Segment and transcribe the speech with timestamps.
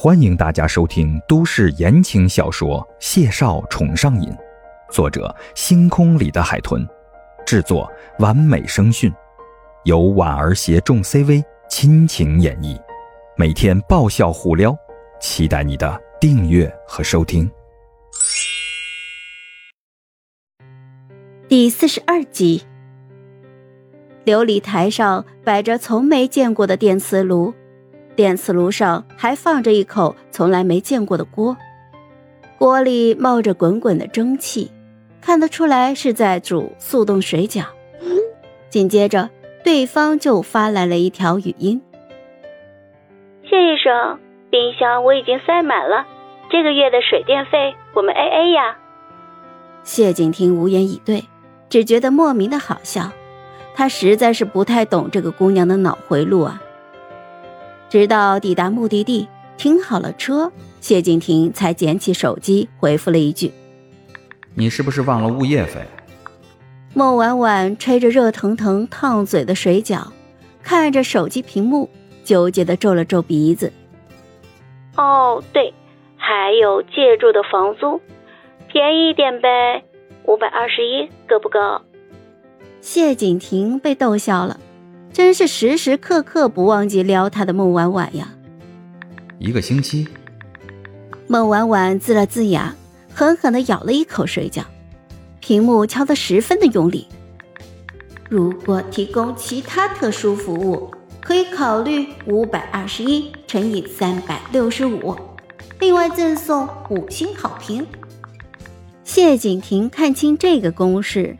[0.00, 4.30] 欢迎大家收听都市言情小说《谢少宠上瘾》，
[4.92, 6.88] 作者：星空里的海豚，
[7.44, 9.12] 制作：完美声讯，
[9.82, 12.80] 由婉儿携众 CV 亲情演绎，
[13.36, 14.72] 每天爆笑互撩，
[15.20, 17.50] 期待你的订阅和收听。
[21.48, 22.62] 第四十二集，
[24.24, 27.52] 琉璃台上摆着从没见过的电磁炉。
[28.18, 31.56] 电磁炉上还放着一口从来没见过的锅，
[32.58, 34.72] 锅里冒着滚滚的蒸汽，
[35.20, 37.66] 看得出来是在煮速冻水饺。
[38.70, 39.30] 紧接着，
[39.62, 41.80] 对方就发来了一条语音
[43.48, 44.18] ：“谢医生，
[44.50, 46.04] 冰箱我已经塞满了，
[46.50, 48.76] 这个月的水电费我们 A A 呀。”
[49.86, 51.22] 谢景亭无言以对，
[51.68, 53.12] 只觉得莫名的好笑。
[53.76, 56.60] 他实在是不太懂这个姑娘的脑回路啊。
[57.88, 63.50] 直到抵达目的地，停好了车，谢景亭才捡起手机回复了一句
[64.54, 65.80] ：“你是不是忘了物业费？”
[66.94, 70.08] 孟婉婉吹着热腾腾烫嘴的水饺，
[70.62, 71.88] 看着手机屏幕，
[72.24, 73.72] 纠结的皱了皱鼻子。
[74.96, 75.72] “哦，对，
[76.16, 78.00] 还有借住的房租，
[78.68, 79.84] 便宜一点呗，
[80.24, 81.58] 五百二十一，够不够？”
[82.80, 84.58] 谢景亭被逗笑了。
[85.18, 88.28] 真是时时刻刻不忘记撩他的孟婉婉呀！
[89.40, 90.06] 一个星期，
[91.26, 92.72] 孟婉婉呲了呲牙，
[93.12, 94.62] 狠狠地咬了一口水饺，
[95.40, 97.08] 屏幕敲得十分的用力。
[98.30, 100.88] 如果提供其他特殊服务，
[101.20, 105.16] 可以考虑五百二十一乘以三百六十五，
[105.80, 107.84] 另外赠送五星好评。
[109.02, 111.36] 谢景亭看清这个公式，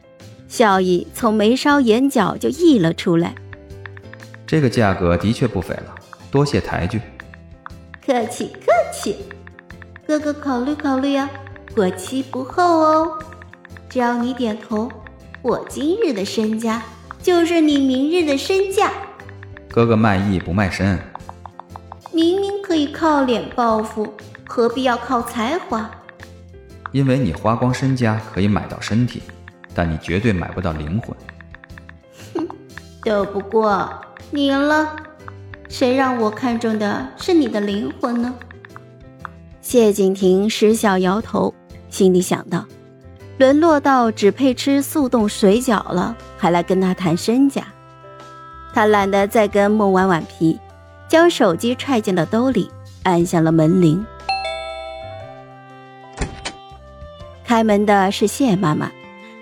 [0.49, 3.37] 笑意从眉梢眼角就溢了出来。
[4.49, 5.95] 这个价格的确不菲了，
[6.31, 6.99] 多谢抬举。
[8.03, 9.27] 客气客气，
[10.07, 11.29] 哥哥考虑考虑啊，
[11.75, 13.19] 过期不候哦。
[13.91, 14.91] 只要你点头，
[15.43, 16.83] 我今日的身家
[17.23, 18.91] 就是你明日的身价。
[19.71, 20.99] 哥哥卖艺不卖身，
[22.11, 24.15] 明明可以靠脸报复，
[24.47, 25.91] 何必要靠才华？
[26.91, 29.23] 因为你花光身家可以买到身体，
[29.75, 31.15] 但你绝对买不到灵魂。
[32.35, 32.49] 哼，
[33.05, 33.91] 斗不过。
[34.31, 34.95] 你赢了，
[35.71, 38.35] 谁让我看中的是你的灵魂呢？
[39.63, 41.55] 谢景亭失笑摇头，
[41.89, 42.67] 心里想到：
[43.39, 47.67] 沦落到只配吃速冻水饺了，还来跟他谈身价。
[48.75, 50.59] 他懒得再跟孟婉婉皮，
[51.09, 52.71] 将手机揣进了兜里，
[53.05, 54.05] 按响了门铃。
[57.45, 58.93] 开门的是谢妈妈，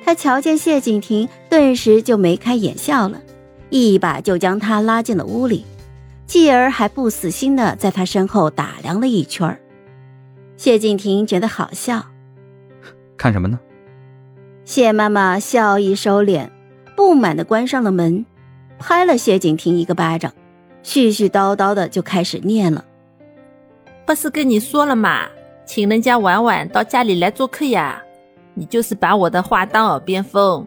[0.04, 3.20] 她瞧见谢景亭，顿时就眉开眼笑了。
[3.70, 5.64] 一把就将他拉进了屋里，
[6.26, 9.58] 继而还不死心的在他身后打量了一圈
[10.56, 12.06] 谢敬亭觉得好笑，
[13.16, 13.58] 看什么呢？
[14.64, 16.48] 谢妈妈笑意收敛，
[16.96, 18.24] 不满的关上了门，
[18.78, 20.32] 拍了谢景亭一个巴掌，
[20.82, 22.84] 絮絮叨叨的就开始念了
[24.06, 25.26] ：“不是跟你说了吗？
[25.66, 28.02] 请人家婉婉到家里来做客呀，
[28.54, 30.66] 你就是把我的话当耳边风，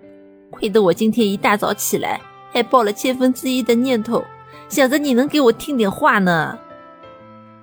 [0.51, 2.21] 亏得我今天一大早起来。”
[2.51, 4.23] 还抱了千分之一的念头，
[4.67, 6.57] 想着你能给我听点话呢。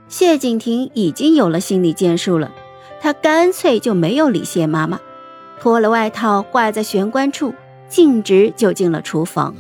[0.09, 2.53] 谢景亭已经有了心理建树了，
[3.01, 5.01] 他干脆就没有理谢妈妈，
[5.61, 7.53] 脱了外套挂在玄关处，
[7.89, 9.55] 径直就进了厨房。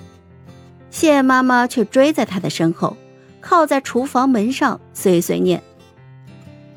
[0.91, 2.97] 谢妈妈却追在他的身后，
[3.41, 5.63] 靠在厨房门上，碎碎念：“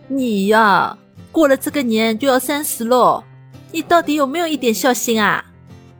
[0.09, 0.97] 你呀，
[1.31, 3.23] 过了这个年就要三十喽，
[3.71, 5.45] 你到底有没有一点孝心啊？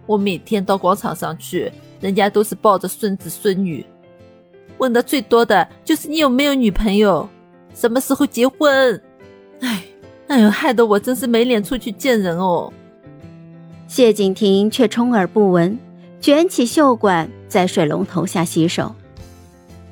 [0.08, 3.86] 我每天到广场上去。”人家都是抱着孙子孙女，
[4.78, 7.28] 问的最多的就是你有没有女朋友，
[7.74, 9.02] 什么时候结婚？
[9.62, 9.84] 哎，
[10.28, 12.72] 哎呦，害得我真是没脸出去见人哦。
[13.88, 15.78] 谢景亭却充耳不闻，
[16.22, 18.96] 卷起袖管在水龙头下洗手。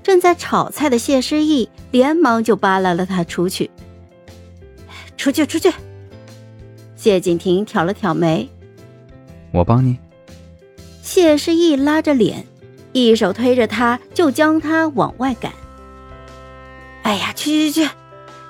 [0.04, 3.70] 正在炒菜的谢诗意连忙就扒拉了他出去。
[5.18, 5.70] 出去，出去！
[6.96, 8.48] 谢景亭挑了挑眉，
[9.52, 9.98] 我帮你。
[11.08, 12.46] 谢世义拉着脸，
[12.92, 15.54] 一手推着他，就将他往外赶。
[17.04, 17.90] 哎呀，去去去！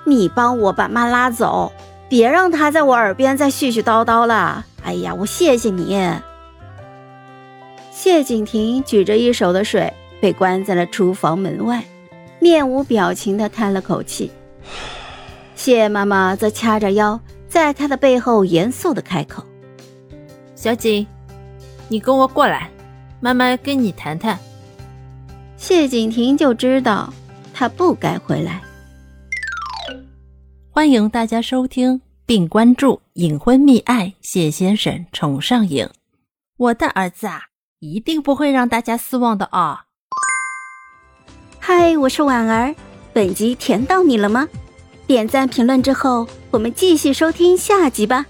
[0.07, 1.71] 你帮我把妈拉走，
[2.09, 4.65] 别让她在我耳边再絮絮叨叨了。
[4.83, 5.95] 哎呀，我谢谢你。
[7.91, 11.83] 谢景亭举着一手的水，被关在了厨房门外，
[12.39, 14.31] 面无表情的叹了口气。
[15.55, 19.43] 谢妈妈则掐着腰，在他的背后严肃的开口
[20.57, 21.05] ：“小景。”
[21.89, 22.69] 你跟我过来，
[23.21, 24.37] 妈妈跟你谈谈。
[25.55, 27.13] 谢景亭就知道
[27.53, 28.61] 他不该回来。
[30.69, 35.87] 欢迎大家收听并关注《隐婚密爱》，谢先生宠上瘾。
[36.57, 37.43] 我的儿子啊，
[37.79, 39.85] 一定不会让大家失望的啊！
[41.59, 42.75] 嗨，我是婉儿，
[43.13, 44.47] 本集甜到你了吗？
[45.07, 48.25] 点赞评论之后，我们继续收听下集吧。